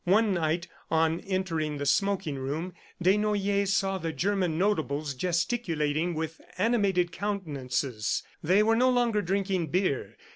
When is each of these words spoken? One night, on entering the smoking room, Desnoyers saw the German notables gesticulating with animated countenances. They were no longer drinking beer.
One 0.05 0.33
night, 0.33 0.67
on 0.89 1.19
entering 1.19 1.77
the 1.77 1.85
smoking 1.85 2.33
room, 2.39 2.73
Desnoyers 2.99 3.71
saw 3.71 3.99
the 3.99 4.11
German 4.11 4.57
notables 4.57 5.13
gesticulating 5.13 6.15
with 6.15 6.41
animated 6.57 7.11
countenances. 7.11 8.23
They 8.43 8.63
were 8.63 8.75
no 8.75 8.89
longer 8.89 9.21
drinking 9.21 9.67
beer. 9.67 10.17